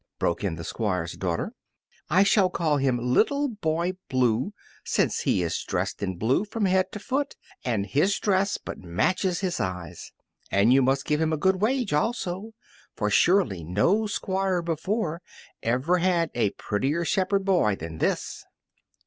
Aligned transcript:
broke 0.17 0.43
in 0.43 0.55
the 0.55 0.63
Squire's 0.63 1.13
daughter; 1.15 1.53
"I 2.09 2.23
shall 2.23 2.49
call 2.49 2.77
him 2.77 2.97
Little 2.97 3.49
Boy 3.49 3.97
Blue, 4.09 4.51
since 4.83 5.19
he 5.19 5.43
is 5.43 5.63
dressed 5.63 6.01
in 6.01 6.15
blue 6.15 6.43
from 6.43 6.65
head 6.65 6.91
to 6.93 6.99
foot, 6.99 7.35
and 7.63 7.85
his 7.85 8.17
dress 8.17 8.57
but 8.57 8.79
matches 8.79 9.41
his 9.41 9.59
eyes. 9.59 10.11
And 10.49 10.73
you 10.73 10.81
must 10.81 11.05
give 11.05 11.21
him 11.21 11.31
a 11.31 11.37
good 11.37 11.61
wage, 11.61 11.93
also, 11.93 12.53
for 12.95 13.11
surely 13.11 13.63
no 13.63 14.07
Squire 14.07 14.63
before 14.63 15.21
ever 15.61 15.99
had 15.99 16.31
a 16.33 16.49
prettier 16.53 17.05
shepherd 17.05 17.45
boy 17.45 17.75
than 17.75 17.99
this." 17.99 18.43